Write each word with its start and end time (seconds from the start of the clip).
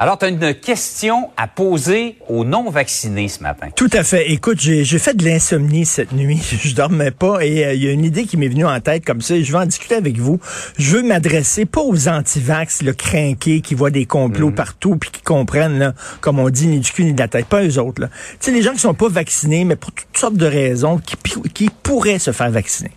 Alors, 0.00 0.16
tu 0.16 0.26
as 0.26 0.28
une 0.28 0.54
question 0.54 1.30
à 1.36 1.48
poser 1.48 2.18
aux 2.28 2.44
non-vaccinés 2.44 3.26
ce 3.26 3.42
matin. 3.42 3.66
Tout 3.74 3.90
à 3.92 4.04
fait. 4.04 4.30
Écoute, 4.30 4.60
j'ai 4.60 4.84
fait 4.84 5.16
de 5.16 5.24
l'insomnie 5.24 5.84
cette 5.84 6.12
nuit. 6.12 6.40
Je 6.62 6.72
dormais 6.72 7.10
pas 7.10 7.44
et 7.44 7.64
euh, 7.64 7.74
il 7.74 7.82
y 7.82 7.88
a 7.88 7.90
une 7.90 8.04
idée 8.04 8.24
qui 8.24 8.36
m'est 8.36 8.46
venue 8.46 8.64
en 8.64 8.78
tête 8.80 9.04
comme 9.04 9.20
ça. 9.20 9.34
Et 9.34 9.42
je 9.42 9.50
vais 9.50 9.58
en 9.58 9.66
discuter 9.66 9.96
avec 9.96 10.16
vous. 10.18 10.38
Je 10.78 10.96
veux 10.96 11.02
m'adresser 11.02 11.64
pas 11.64 11.80
aux 11.80 12.08
antivax, 12.08 12.82
le 12.82 12.92
crinqué 12.92 13.60
qui 13.60 13.74
voient 13.74 13.90
des 13.90 14.06
complots 14.06 14.52
partout 14.52 14.94
puis 14.94 15.10
qui 15.10 15.22
comprennent, 15.22 15.80
là, 15.80 15.94
comme 16.20 16.38
on 16.38 16.48
dit, 16.48 16.68
ni 16.68 16.78
du 16.78 16.92
cul 16.92 17.02
ni 17.02 17.12
de 17.12 17.18
la 17.18 17.26
tête. 17.26 17.46
Pas 17.46 17.64
eux 17.64 17.80
autres. 17.80 18.02
Tu 18.04 18.36
sais, 18.38 18.50
les 18.52 18.62
gens 18.62 18.74
qui 18.74 18.78
sont 18.78 18.94
pas 18.94 19.08
vaccinés, 19.08 19.64
mais 19.64 19.74
pour 19.74 19.90
toutes 19.90 20.16
sortes 20.16 20.36
de 20.36 20.46
raisons, 20.46 20.98
qui, 20.98 21.16
qui 21.52 21.70
pourraient 21.82 22.20
se 22.20 22.30
faire 22.30 22.52
vacciner. 22.52 22.92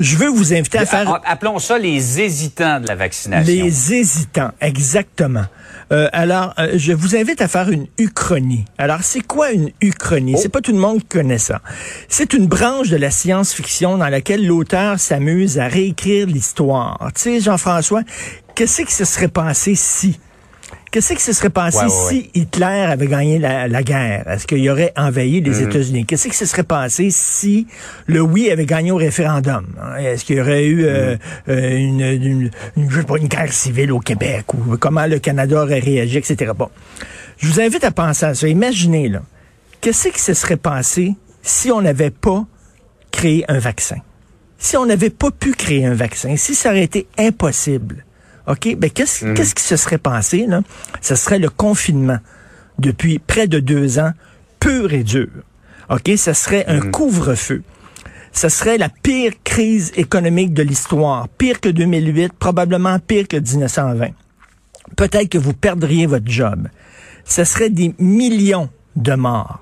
Je 0.00 0.16
veux 0.16 0.28
vous 0.28 0.52
inviter 0.54 0.78
à 0.78 0.86
faire... 0.86 1.20
Appelons 1.24 1.58
ça 1.58 1.78
les 1.78 2.20
hésitants 2.20 2.80
de 2.80 2.88
la 2.88 2.94
vaccination. 2.94 3.52
Les 3.52 3.92
hésitants, 3.92 4.50
exactement. 4.60 5.44
Euh, 5.92 6.08
alors, 6.12 6.54
euh, 6.58 6.72
je 6.76 6.92
vous 6.92 7.16
invite 7.16 7.42
à 7.42 7.48
faire 7.48 7.68
une 7.68 7.86
uchronie. 7.98 8.64
Alors, 8.78 9.02
c'est 9.02 9.20
quoi 9.20 9.50
une 9.52 9.70
uchronie? 9.80 10.36
C'est 10.38 10.48
pas 10.48 10.60
tout 10.60 10.72
le 10.72 10.78
monde 10.78 11.00
qui 11.00 11.06
connaît 11.06 11.38
ça. 11.38 11.60
C'est 12.08 12.32
une 12.32 12.46
branche 12.46 12.88
de 12.88 12.96
la 12.96 13.10
science-fiction 13.10 13.98
dans 13.98 14.08
laquelle 14.08 14.46
l'auteur 14.46 14.98
s'amuse 14.98 15.58
à 15.58 15.66
réécrire 15.66 16.26
l'histoire. 16.26 16.98
Tu 17.14 17.20
sais, 17.20 17.40
Jean-François, 17.40 18.02
qu'est-ce 18.54 18.82
qui 18.82 18.94
se 18.94 19.04
serait 19.04 19.28
passé 19.28 19.74
si? 19.74 20.18
Qu'est-ce 20.90 21.12
qui 21.14 21.22
se 21.22 21.32
serait 21.32 21.50
passé 21.50 21.88
si 21.88 22.30
Hitler 22.34 22.64
avait 22.64 23.06
gagné 23.06 23.38
la, 23.38 23.82
guerre? 23.82 24.28
Est-ce 24.28 24.46
qu'il 24.46 24.68
aurait 24.68 24.92
envahi 24.96 25.40
les 25.40 25.60
mhm. 25.60 25.68
États-Unis? 25.68 26.04
Qu'est-ce 26.04 26.26
qui 26.26 26.34
se 26.34 26.46
serait 26.46 26.64
passé 26.64 27.10
si 27.10 27.68
le 28.06 28.20
oui 28.20 28.50
avait 28.50 28.66
gagné 28.66 28.90
au 28.90 28.96
référendum? 28.96 29.66
Hein? 29.80 29.98
Est-ce 29.98 30.24
qu'il 30.24 30.36
y 30.36 30.40
aurait 30.40 30.66
eu 30.66 30.84
euh, 30.84 31.14
mhm. 31.14 31.18
euh, 31.48 31.76
une, 31.76 32.00
une, 32.00 32.50
une, 32.76 33.28
guerre 33.28 33.52
civile 33.52 33.92
au 33.92 34.00
Québec? 34.00 34.52
Ou 34.52 34.76
comment 34.78 35.06
le 35.06 35.20
Canada 35.20 35.62
aurait 35.62 35.78
réagi, 35.78 36.18
etc. 36.18 36.52
Bon. 36.56 36.70
Je 37.38 37.46
vous 37.46 37.60
invite 37.60 37.84
à 37.84 37.92
penser 37.92 38.26
à 38.26 38.34
ça. 38.34 38.48
Imaginez, 38.48 39.08
là, 39.08 39.22
qu'est-ce 39.80 40.08
qui 40.08 40.20
se 40.20 40.34
serait 40.34 40.56
passé 40.56 41.14
si 41.40 41.70
on 41.70 41.82
n'avait 41.82 42.10
pas 42.10 42.44
créé 43.12 43.44
un 43.48 43.60
vaccin? 43.60 43.98
Si 44.58 44.76
on 44.76 44.86
n'avait 44.86 45.10
pas 45.10 45.30
pu 45.30 45.52
créer 45.52 45.86
un 45.86 45.94
vaccin, 45.94 46.36
si 46.36 46.56
ça 46.56 46.70
aurait 46.70 46.82
été 46.82 47.06
impossible, 47.16 48.04
OK? 48.50 48.76
Ben, 48.76 48.90
qu'est-ce, 48.90 49.24
mhm. 49.24 49.34
qu'est-ce 49.34 49.54
qui 49.54 49.62
se 49.62 49.76
serait 49.76 49.98
passé, 49.98 50.46
là? 50.46 50.62
Ce 51.00 51.14
serait 51.14 51.38
le 51.38 51.48
confinement 51.48 52.18
depuis 52.78 53.18
près 53.18 53.46
de 53.46 53.60
deux 53.60 53.98
ans, 53.98 54.10
pur 54.58 54.92
et 54.92 55.04
dur. 55.04 55.28
OK? 55.88 56.10
Ce 56.16 56.32
serait 56.32 56.64
un 56.66 56.80
mhm. 56.80 56.90
couvre-feu. 56.90 57.62
Ce 58.32 58.48
serait 58.48 58.78
la 58.78 58.88
pire 58.88 59.32
crise 59.44 59.92
économique 59.96 60.52
de 60.54 60.62
l'histoire. 60.62 61.28
Pire 61.28 61.60
que 61.60 61.68
2008, 61.68 62.32
probablement 62.32 62.98
pire 62.98 63.28
que 63.28 63.36
1920. 63.36 64.08
Peut-être 64.96 65.28
que 65.28 65.38
vous 65.38 65.52
perdriez 65.52 66.06
votre 66.06 66.28
job. 66.28 66.68
Ce 67.24 67.44
serait 67.44 67.70
des 67.70 67.94
millions 67.98 68.68
de 68.96 69.14
morts. 69.14 69.60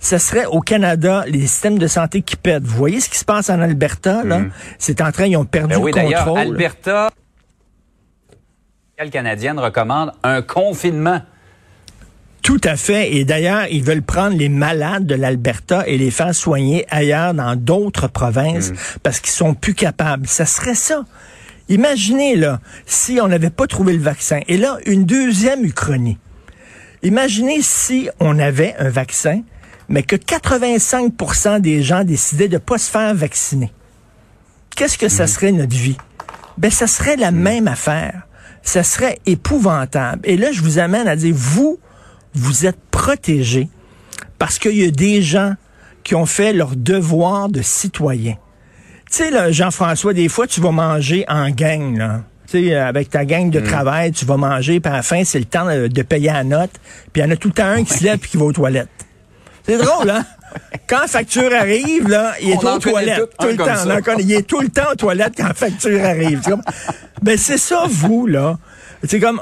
Ce 0.00 0.18
serait 0.18 0.46
au 0.46 0.60
Canada 0.60 1.24
les 1.26 1.42
systèmes 1.42 1.78
de 1.78 1.86
santé 1.86 2.22
qui 2.22 2.36
pètent. 2.36 2.64
Vous 2.64 2.76
voyez 2.76 3.00
ce 3.00 3.08
qui 3.08 3.18
se 3.18 3.24
passe 3.24 3.48
en 3.48 3.60
Alberta, 3.60 4.24
là? 4.24 4.40
Mhm. 4.40 4.50
C'est 4.78 5.00
en 5.00 5.10
train, 5.12 5.26
ils 5.26 5.36
ont 5.36 5.44
perdu 5.44 5.76
ben 5.76 5.86
le 5.86 6.14
contrôle. 6.14 6.38
Alberta, 6.38 7.10
canadienne 9.10 9.58
recommande 9.58 10.12
un 10.22 10.42
confinement. 10.42 11.20
Tout 12.42 12.60
à 12.62 12.76
fait. 12.76 13.14
Et 13.14 13.24
d'ailleurs, 13.24 13.66
ils 13.70 13.82
veulent 13.82 14.02
prendre 14.02 14.36
les 14.36 14.50
malades 14.50 15.06
de 15.06 15.14
l'Alberta 15.14 15.84
et 15.86 15.96
les 15.96 16.10
faire 16.10 16.34
soigner 16.34 16.84
ailleurs 16.90 17.32
dans 17.32 17.56
d'autres 17.56 18.06
provinces 18.06 18.70
mm. 18.70 18.76
parce 19.02 19.20
qu'ils 19.20 19.32
sont 19.32 19.54
plus 19.54 19.74
capables. 19.74 20.26
Ça 20.26 20.44
serait 20.44 20.74
ça. 20.74 21.04
Imaginez, 21.70 22.36
là, 22.36 22.60
si 22.84 23.18
on 23.22 23.28
n'avait 23.28 23.48
pas 23.48 23.66
trouvé 23.66 23.94
le 23.94 24.02
vaccin. 24.02 24.40
Et 24.46 24.58
là, 24.58 24.76
une 24.84 25.06
deuxième 25.06 25.64
uchronie. 25.64 26.18
Imaginez 27.02 27.62
si 27.62 28.10
on 28.20 28.38
avait 28.38 28.74
un 28.78 28.90
vaccin, 28.90 29.40
mais 29.88 30.02
que 30.02 30.16
85% 30.16 31.60
des 31.60 31.82
gens 31.82 32.04
décidaient 32.04 32.48
de 32.48 32.58
pas 32.58 32.76
se 32.76 32.90
faire 32.90 33.14
vacciner. 33.14 33.72
Qu'est-ce 34.76 34.98
que 34.98 35.08
ça 35.08 35.24
mm. 35.24 35.28
serait 35.28 35.52
notre 35.52 35.74
vie? 35.74 35.96
Ben, 36.58 36.70
ça 36.70 36.86
serait 36.86 37.16
la 37.16 37.30
mm. 37.30 37.36
même 37.36 37.68
affaire 37.68 38.26
ça 38.62 38.82
serait 38.82 39.18
épouvantable. 39.26 40.20
Et 40.24 40.36
là, 40.36 40.52
je 40.52 40.62
vous 40.62 40.78
amène 40.78 41.06
à 41.06 41.16
dire, 41.16 41.34
vous, 41.36 41.78
vous 42.34 42.66
êtes 42.66 42.78
protégés 42.90 43.68
parce 44.38 44.58
qu'il 44.58 44.76
y 44.76 44.84
a 44.84 44.90
des 44.90 45.22
gens 45.22 45.54
qui 46.02 46.14
ont 46.14 46.26
fait 46.26 46.52
leur 46.52 46.76
devoir 46.76 47.48
de 47.48 47.62
citoyen. 47.62 48.36
Tu 49.10 49.24
sais, 49.24 49.52
Jean-François, 49.52 50.12
des 50.12 50.28
fois, 50.28 50.46
tu 50.46 50.60
vas 50.60 50.72
manger 50.72 51.24
en 51.28 51.50
gang, 51.50 51.96
là. 51.96 52.22
Tu 52.46 52.68
sais, 52.68 52.74
avec 52.74 53.08
ta 53.10 53.24
gang 53.24 53.48
de 53.50 53.60
mm. 53.60 53.64
travail, 53.64 54.12
tu 54.12 54.24
vas 54.26 54.36
manger, 54.36 54.80
puis 54.80 54.92
à 54.92 54.96
la 54.96 55.02
fin, 55.02 55.24
c'est 55.24 55.38
le 55.38 55.44
temps 55.46 55.66
de 55.66 56.02
payer 56.02 56.32
la 56.32 56.44
note. 56.44 56.70
Puis 57.12 57.22
il 57.22 57.24
y 57.24 57.28
en 57.28 57.30
a 57.30 57.36
tout 57.36 57.48
le 57.48 57.54
temps 57.54 57.66
un 57.66 57.84
qui 57.84 57.94
se 57.94 58.04
lève 58.04 58.18
et 58.22 58.26
qui 58.26 58.36
va 58.36 58.44
aux 58.44 58.52
toilettes. 58.52 58.88
C'est 59.66 59.78
drôle, 59.78 60.10
hein? 60.10 60.24
Quand 60.86 61.00
la 61.00 61.06
facture 61.06 61.52
arrive, 61.52 62.08
là, 62.08 62.34
il 62.40 62.50
est 62.50 62.56
aux 62.56 62.78
toilettes. 62.78 63.30
Tout, 63.38 63.46
le 63.46 63.56
temps. 63.56 64.18
il 64.18 64.32
est 64.32 64.42
tout 64.42 64.60
le 64.60 64.68
temps 64.68 64.92
aux 64.92 64.96
toilettes 64.96 65.34
quand 65.36 65.48
la 65.48 65.54
facture 65.54 66.04
arrive. 66.04 66.42
Ben, 67.22 67.38
c'est 67.38 67.58
ça, 67.58 67.86
vous, 67.88 68.26
là. 68.26 68.58
C'est 69.06 69.20
comme, 69.20 69.38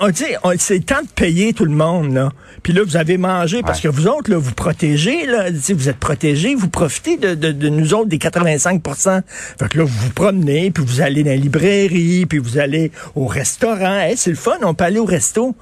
c'est 0.58 0.74
le 0.74 0.82
temps 0.82 1.02
de 1.02 1.08
payer 1.14 1.52
tout 1.52 1.64
le 1.64 1.74
monde, 1.74 2.14
là. 2.14 2.30
Puis 2.62 2.72
là, 2.72 2.82
vous 2.84 2.96
avez 2.96 3.16
mangé 3.16 3.62
parce 3.62 3.80
que 3.80 3.88
vous 3.88 4.06
autres, 4.08 4.30
là, 4.30 4.36
vous 4.36 4.52
protégez, 4.52 5.26
là. 5.26 5.46
Vous 5.50 5.88
êtes 5.88 5.98
protégés, 5.98 6.54
vous 6.54 6.68
profitez 6.68 7.16
de, 7.16 7.34
de, 7.34 7.68
nous 7.68 7.94
autres 7.94 8.08
des 8.08 8.18
85% 8.18 9.22
Fait 9.58 9.68
que 9.68 9.78
là, 9.78 9.84
vous 9.84 9.98
vous 9.98 10.10
promenez, 10.10 10.70
puis 10.70 10.84
vous 10.84 11.00
allez 11.00 11.22
dans 11.22 11.30
la 11.30 11.36
librairie, 11.36 12.26
puis 12.26 12.38
vous 12.38 12.58
allez 12.58 12.90
au 13.14 13.26
restaurant. 13.26 14.08
c'est 14.16 14.30
le 14.30 14.36
fun, 14.36 14.58
on 14.62 14.74
peut 14.74 14.84
aller 14.84 14.98
au 14.98 15.04
resto. 15.04 15.54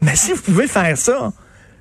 Mais 0.00 0.16
si 0.16 0.32
vous 0.32 0.42
pouvez 0.42 0.66
faire 0.66 0.98
ça, 0.98 1.32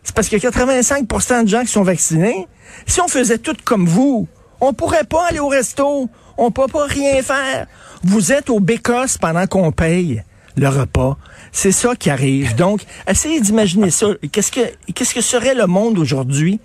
c'est 0.03 0.13
parce 0.13 0.27
a 0.33 0.37
85% 0.37 1.43
de 1.43 1.47
gens 1.47 1.61
qui 1.61 1.71
sont 1.71 1.83
vaccinés. 1.83 2.47
Si 2.85 3.01
on 3.01 3.07
faisait 3.07 3.37
tout 3.37 3.55
comme 3.63 3.85
vous, 3.85 4.27
on 4.61 4.73
pourrait 4.73 5.05
pas 5.05 5.27
aller 5.29 5.39
au 5.39 5.47
resto. 5.47 6.09
On 6.37 6.51
peut 6.51 6.67
pas 6.67 6.85
rien 6.85 7.21
faire. 7.21 7.67
Vous 8.03 8.31
êtes 8.31 8.49
au 8.49 8.59
bécosse 8.59 9.17
pendant 9.17 9.45
qu'on 9.47 9.71
paye 9.71 10.23
le 10.55 10.67
repas. 10.67 11.17
C'est 11.51 11.71
ça 11.71 11.95
qui 11.95 12.09
arrive. 12.09 12.55
Donc, 12.55 12.81
essayez 13.07 13.39
d'imaginer 13.39 13.91
ça. 13.91 14.07
Qu'est-ce 14.31 14.51
que, 14.51 14.61
qu'est-ce 14.93 15.13
que 15.13 15.21
serait 15.21 15.55
le 15.55 15.67
monde 15.67 15.97
aujourd'hui? 15.99 16.59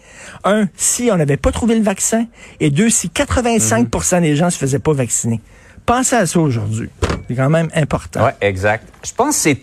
Un, 0.45 0.69
si 0.77 1.11
on 1.13 1.17
n'avait 1.17 1.37
pas 1.37 1.53
trouvé 1.53 1.77
le 1.77 1.83
vaccin. 1.83 2.27
Et 2.61 2.71
deux, 2.71 2.91
si 2.91 3.09
85% 3.09 4.23
des 4.23 4.37
gens 4.37 4.51
se 4.51 4.59
faisaient 4.59 4.79
pas 4.79 4.93
vacciner. 4.93 5.41
Pensez 5.89 6.17
à 6.17 6.27
ça 6.27 6.39
aujourd'hui. 6.39 6.91
C'est 7.27 7.35
quand 7.35 7.49
même 7.49 7.71
important. 7.75 8.21
Oui, 8.23 8.33
exact. 8.43 8.87
Je 9.03 9.11
pense 9.15 9.43
que 9.43 9.55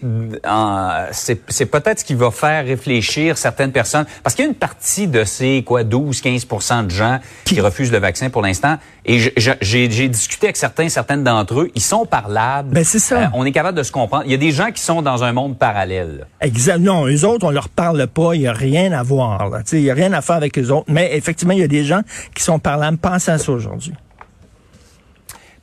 c'est, 1.12 1.40
c'est, 1.50 1.66
peut-être 1.68 2.00
ce 2.00 2.03
qui 2.03 2.16
va 2.16 2.31
faire 2.31 2.66
réfléchir 2.66 3.38
certaines 3.38 3.72
personnes. 3.72 4.08
Parce 4.24 4.34
qu'il 4.34 4.44
y 4.44 4.47
a 4.47 4.50
une 4.50 4.58
partie 4.58 5.06
de 5.06 5.24
ces 5.24 5.62
quoi 5.62 5.84
12-15 5.84 6.86
de 6.86 6.90
gens 6.90 7.19
qui 7.44 7.62
refusent 7.62 7.91
le 7.91 8.00
vaccin 8.00 8.31
pour 8.31 8.41
l'instant. 8.41 8.78
Et 9.06 9.19
j'ai, 9.19 10.08
discuté 10.08 10.47
avec 10.47 10.58
certains, 10.58 10.90
certaines 10.90 11.24
d'entre 11.24 11.62
eux. 11.62 11.72
Ils 11.75 11.81
sont 11.81 12.08
parlables. 12.08 12.74
Ben, 12.74 12.84
c'est 12.84 12.97
ça. 12.97 13.19
Euh, 13.19 13.28
on 13.34 13.46
est 13.46 13.52
capable 13.52 13.78
de 13.78 13.84
se 13.84 13.92
comprendre. 13.92 14.24
Il 14.25 14.31
y 14.31 14.36
a 14.36 14.38
des 14.38 14.52
gens 14.52 14.72
qui 14.72 14.81
sont 14.81 15.03
dans 15.03 15.24
un 15.24 15.31
monde 15.31 15.59
parallèle. 15.59 16.25
Exact. 16.42 16.80
Non, 16.80 17.06
eux 17.06 17.24
autres, 17.24 17.46
on 17.46 17.52
leur 17.52 17.69
parle 17.69 18.07
pas. 18.07 18.34
Il 18.34 18.42
y 18.42 18.47
a 18.47 18.53
rien 18.53 18.94
à 18.94 19.03
voir. 19.03 19.62
Il 19.72 19.81
y 19.81 19.92
a 19.92 19.94
rien 19.94 20.12
à 20.13 20.24
faire 20.24 20.38
avec 20.38 20.57
eux 20.57 20.72
autres. 20.72 20.88
Mais 20.88 21.16
effectivement, 21.16 21.53
il 21.53 21.59
y 21.59 21.63
a 21.63 21.68
des 21.68 21.84
gens 21.84 22.02
qui 22.34 22.42
sont 22.42 22.57
parlables. 22.57 22.97
Pensez 22.97 23.30
à 23.30 23.38
ça 23.38 23.52
aujourd'hui. 23.52 23.94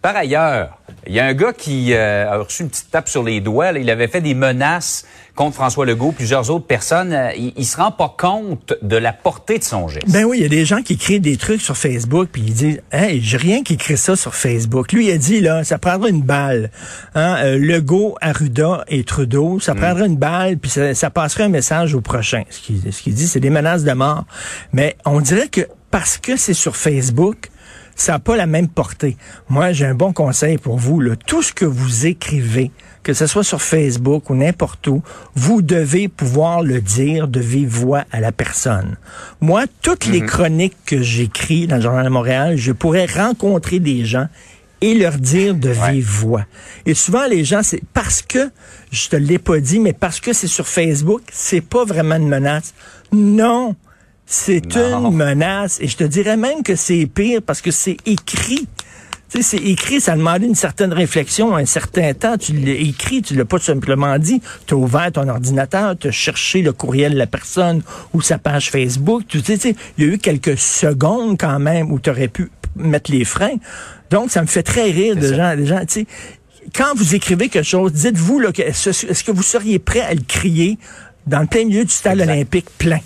Par 0.03 0.17
ailleurs, 0.17 0.79
il 1.07 1.15
y 1.15 1.21
a 1.21 1.25
un 1.25 1.33
gars 1.33 1.53
qui 1.53 1.95
euh, 1.95 2.29
a 2.29 2.39
reçu 2.39 2.65
une 2.65 2.69
petite 2.69 2.91
tape 2.91 3.09
sur 3.09 3.23
les 3.23 3.41
doigts. 3.41 3.71
Il 3.71 3.89
avait 3.89 4.09
fait 4.09 4.21
des 4.21 4.35
menaces 4.35 5.05
contre 5.37 5.55
François 5.55 5.87
Legault, 5.87 6.11
plusieurs 6.11 6.51
autres 6.51 6.67
personnes. 6.67 7.13
Euh, 7.13 7.31
il, 7.37 7.53
il, 7.57 7.65
se 7.65 7.77
rend 7.77 7.93
pas 7.93 8.13
compte 8.19 8.75
de 8.83 8.97
la 8.97 9.13
portée 9.13 9.61
de 9.61 9.65
son 9.65 9.87
geste. 9.87 10.11
Ben 10.11 10.25
oui, 10.25 10.39
il 10.39 10.43
y 10.43 10.47
a 10.47 10.49
des 10.49 10.65
gens 10.65 10.83
qui 10.83 10.99
créent 10.99 11.21
des 11.21 11.37
trucs 11.37 11.61
sur 11.61 11.77
Facebook 11.77 12.31
puis 12.33 12.43
ils 12.43 12.53
disent 12.53 12.83
"Hey, 12.91 13.21
j'ai 13.21 13.37
rien 13.37 13.63
qui 13.63 13.75
écrit 13.75 13.97
ça 13.97 14.17
sur 14.17 14.35
Facebook." 14.35 14.93
Lui, 14.93 15.07
il 15.07 15.13
a 15.13 15.19
dit 15.19 15.41
là, 15.41 15.63
ça 15.63 15.79
prendrait 15.79 16.11
une 16.11 16.23
balle. 16.23 16.73
Hein, 17.15 17.37
euh, 17.45 17.59
Legault, 17.59 18.17
Arruda 18.21 18.85
et 18.89 19.05
Trudeau, 19.05 19.61
ça 19.61 19.75
mm. 19.75 19.79
prendrait 19.79 20.07
une 20.07 20.17
balle 20.17 20.59
puis 20.59 20.71
ça, 20.71 20.95
ça, 20.95 21.11
passerait 21.11 21.45
un 21.45 21.49
message 21.49 21.95
au 21.95 22.01
prochain. 22.01 22.43
Ce 22.51 22.61
qu'il 22.61 22.93
ce 22.93 23.11
dit, 23.11 23.29
c'est 23.29 23.41
des 23.41 23.51
menaces 23.51 23.85
de 23.85 23.93
mort. 23.93 24.25
Mais 24.73 24.97
on 25.05 25.21
dirait 25.21 25.49
que 25.49 25.61
parce 25.93 26.19
que 26.19 26.37
c'est 26.37 26.55
sur 26.55 26.77
Facebook, 26.77 27.52
ça 27.97 28.13
n'a 28.13 28.19
pas 28.19 28.37
la 28.37 28.47
même 28.47 28.69
portée. 28.69 29.17
Moi, 29.49 29.73
j'ai 29.73 29.87
un 29.87 29.95
bon 29.95 30.13
conseil 30.13 30.59
pour 30.59 30.77
vous. 30.77 31.01
Là. 31.01 31.17
Tout 31.17 31.43
ce 31.43 31.53
que 31.53 31.65
vous 31.65 32.07
écrivez, 32.07 32.71
que 33.03 33.13
ce 33.13 33.27
soit 33.27 33.45
sur 33.45 33.63
Facebook 33.63 34.31
ou 34.31 34.35
n'importe 34.35 34.87
où, 34.87 35.03
vous 35.35 35.63
devez 35.63 36.09
pouvoir 36.09 36.63
le 36.63 36.81
dire 36.81 37.29
de 37.29 37.41
vive 37.41 37.69
voix 37.69 38.05
à 38.13 38.21
la 38.21 38.33
personne. 38.33 38.97
Moi, 39.41 39.65
toutes 39.83 40.07
les 40.07 40.21
mhm. 40.21 40.27
chroniques 40.27 40.77
que 40.87 41.03
j'écris 41.03 41.67
dans 41.67 41.77
le 41.77 41.83
Journal 41.83 42.05
de 42.05 42.11
Montréal, 42.11 42.57
je 42.57 42.73
pourrais 42.73 43.07
rencontrer 43.07 43.79
des 43.79 44.05
gens 44.05 44.27
et 44.81 44.95
leur 44.95 45.13
dire 45.13 45.55
de 45.55 45.71
vive 45.71 46.07
voix. 46.07 46.45
Et 46.87 46.95
souvent, 46.95 47.27
les 47.29 47.45
gens, 47.45 47.63
c'est 47.63 47.83
parce 47.95 48.21
que, 48.21 48.51
je 48.91 49.09
te 49.09 49.17
l'ai 49.17 49.39
pas 49.39 49.61
dit, 49.61 49.79
mais 49.79 49.93
parce 49.93 50.19
que 50.19 50.33
c'est 50.33 50.49
sur 50.49 50.67
Facebook, 50.67 51.23
c'est 51.33 51.61
pas 51.61 51.85
vraiment 51.85 52.17
une 52.17 52.29
menace. 52.29 52.75
Non! 53.13 53.77
C'est 54.35 54.77
une 54.77 55.11
menace. 55.15 55.79
Et 55.83 55.89
je 55.89 55.97
te 55.99 56.05
dirais 56.05 56.39
même 56.39 56.63
que 56.63 56.75
c'est 56.75 57.05
pire 57.05 57.41
parce 57.45 57.61
que 57.61 57.71
c'est 57.71 57.99
écrit. 58.07 58.67
Tu 59.29 59.43
sais, 59.43 59.43
c'est 59.43 59.65
écrit, 59.65 60.01
ça 60.01 60.17
demandait 60.17 60.47
une 60.47 60.55
certaine 60.55 60.93
réflexion, 60.93 61.55
un 61.55 61.67
certain 61.67 62.15
temps. 62.15 62.39
Tu 62.39 62.55
l'as 62.55 62.73
écrit, 62.73 63.21
tu 63.21 63.35
l'as 63.35 63.45
pas 63.45 63.59
simplement 63.59 64.19
dit. 64.19 64.41
Tu 64.67 64.73
as 64.73 64.77
ouvert 64.79 65.13
ton 65.13 65.29
ordinateur, 65.29 65.99
tu 65.99 66.09
as 66.09 66.13
cherché 66.13 66.63
le 66.63 66.73
courriel 66.73 67.13
de 67.13 67.19
la 67.19 67.27
personne 67.27 67.83
ou 68.15 68.23
sa 68.23 68.39
page 68.39 68.71
Facebook. 68.71 69.25
Tu 69.29 69.41
sais, 69.41 69.59
tu 69.59 69.69
sais, 69.69 69.77
il 69.99 70.05
y 70.05 70.11
a 70.11 70.15
eu 70.15 70.19
quelques 70.19 70.57
secondes 70.57 71.39
quand 71.39 71.59
même 71.59 71.93
où 71.93 72.01
tu 72.01 72.09
aurais 72.09 72.29
pu 72.29 72.51
mettre 72.75 73.11
les 73.11 73.25
freins. 73.27 73.57
Donc, 74.11 74.31
ça 74.31 74.41
me 74.41 74.47
fait 74.47 74.63
très 74.63 74.91
rire 74.91 75.15
de 75.15 75.35
gens, 75.35 75.55
des 75.57 75.67
gens, 75.67 75.81
tu 75.81 76.01
sais, 76.01 76.07
quand 76.75 76.95
vous 76.97 77.15
écrivez 77.15 77.51
quelque 77.51 77.69
chose, 77.69 77.93
dites-vous, 77.93 78.41
est-ce 78.43 78.91
est-ce 78.91 79.25
que 79.25 79.31
vous 79.31 79.43
seriez 79.43 79.79
prêt 79.79 80.01
à 80.01 80.15
le 80.15 80.23
crier 80.27 80.79
dans 81.27 81.41
le 81.41 81.47
plein 81.47 81.65
milieu 81.65 81.85
du 81.85 81.91
stade 81.91 82.19
Exact. 82.19 82.33
olympique 82.33 82.67
plein, 82.79 83.01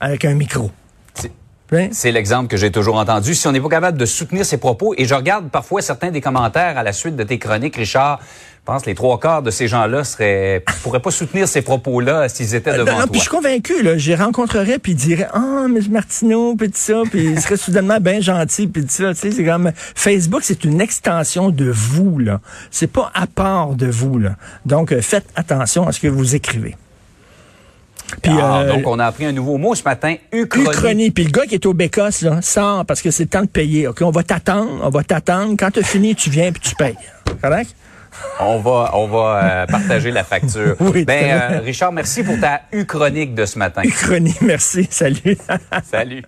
avec 0.00 0.24
un 0.24 0.34
micro? 0.34 0.70
C'est- 1.14 1.32
Plein? 1.66 1.88
C'est 1.92 2.12
l'exemple 2.12 2.48
que 2.48 2.56
j'ai 2.58 2.70
toujours 2.70 2.96
entendu. 2.96 3.34
Si 3.34 3.46
on 3.48 3.52
n'est 3.52 3.60
pas 3.60 3.68
capable 3.70 3.96
de 3.96 4.04
soutenir 4.06 4.44
ses 4.44 4.58
propos, 4.58 4.94
et 4.98 5.06
je 5.06 5.14
regarde 5.14 5.48
parfois 5.50 5.80
certains 5.80 6.10
des 6.10 6.20
commentaires 6.20 6.76
à 6.76 6.82
la 6.82 6.92
suite 6.92 7.16
de 7.16 7.22
tes 7.24 7.38
chroniques, 7.38 7.76
Richard, 7.76 8.20
je 8.20 8.72
pense 8.72 8.82
que 8.82 8.86
les 8.90 8.94
trois 8.94 9.18
quarts 9.20 9.42
de 9.42 9.50
ces 9.50 9.66
gens-là 9.68 10.04
seraient 10.04 10.62
pourraient 10.82 11.00
pas 11.00 11.10
soutenir 11.10 11.46
ces 11.48 11.60
propos-là 11.62 12.28
s'ils 12.30 12.54
étaient 12.54 12.72
devant 12.76 12.92
Euh, 12.92 13.00
Non, 13.00 13.06
puis 13.06 13.20
je 13.20 13.28
toi. 13.28 13.40
suis 13.40 13.48
convaincu, 13.48 13.82
là, 13.82 13.96
j'y 13.98 14.14
rencontrerais, 14.14 14.78
puis 14.78 14.92
il 14.92 14.96
dirait, 14.96 15.28
ah, 15.32 15.66
mais 15.70 15.80
Martineau, 15.90 16.54
puis 16.54 16.68
tout 16.68 16.76
ça, 16.78 17.02
puis 17.10 17.24
il 17.32 17.40
serait 17.40 17.56
soudainement 17.58 17.98
bien 18.00 18.20
gentil, 18.20 18.66
puis 18.66 18.82
tout 18.82 18.88
ça, 18.90 19.12
tu 19.14 19.20
sais, 19.20 19.30
c'est 19.32 19.44
comme, 19.44 19.72
Facebook, 19.94 20.42
c'est 20.44 20.64
une 20.64 20.80
extension 20.82 21.48
de 21.50 21.70
vous, 21.70 22.18
là. 22.18 22.40
C'est 22.70 22.86
pas 22.90 23.10
à 23.14 23.26
part 23.26 23.74
de 23.74 23.86
vous, 23.86 24.18
là. 24.18 24.36
Donc, 24.66 24.92
euh, 24.92 25.00
faites 25.02 25.26
attention 25.36 25.86
à 25.86 25.92
ce 25.92 26.00
que 26.00 26.08
vous 26.08 26.34
écrivez. 26.34 26.74
Puis, 28.22 28.32
Ah, 28.40 28.60
euh, 28.60 28.72
donc 28.72 28.86
on 28.86 28.98
a 28.98 29.06
appris 29.06 29.24
un 29.26 29.32
nouveau 29.32 29.58
mot 29.58 29.74
ce 29.74 29.82
matin, 29.82 30.14
uchronie. 30.32 30.66
Uchronie. 30.68 31.10
Puis 31.10 31.24
le 31.24 31.30
gars 31.30 31.46
qui 31.46 31.54
est 31.54 31.66
au 31.66 31.72
Bécosse, 31.74 32.22
là, 32.22 32.40
sort 32.42 32.84
parce 32.86 33.02
que 33.02 33.10
c'est 33.10 33.24
le 33.24 33.28
temps 33.28 33.42
de 33.42 33.48
payer. 33.48 33.88
OK, 33.88 34.02
on 34.02 34.10
va 34.10 34.22
t'attendre, 34.22 34.80
on 34.82 34.90
va 34.90 35.02
t'attendre. 35.02 35.54
Quand 35.58 35.70
tu 35.70 35.80
as 35.80 35.82
fini, 35.82 36.14
tu 36.14 36.30
viens 36.30 36.52
puis 36.52 36.60
tu 36.60 36.74
payes. 36.74 36.96
Correct? 37.42 37.74
On 38.40 38.60
va, 38.60 38.90
on 38.94 39.08
va 39.08 39.40
euh, 39.42 39.66
partager 39.66 40.12
la 40.12 40.22
facture. 40.22 40.76
Oui, 40.80 41.04
ben, 41.04 41.24
euh. 41.24 41.60
Richard, 41.60 41.90
merci 41.92 42.22
pour 42.22 42.38
ta 42.38 42.60
uchronique 42.72 43.34
de 43.34 43.44
ce 43.44 43.58
matin. 43.58 43.82
Uchronie, 43.84 44.36
merci. 44.40 44.86
Salut. 44.90 45.36
Salut. 45.90 46.22